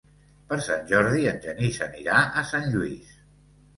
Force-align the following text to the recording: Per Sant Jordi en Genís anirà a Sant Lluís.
Per 0.53 0.57
Sant 0.67 0.87
Jordi 0.91 1.29
en 1.33 1.37
Genís 1.45 1.79
anirà 1.89 2.25
a 2.43 2.47
Sant 2.53 2.67
Lluís. 2.77 3.13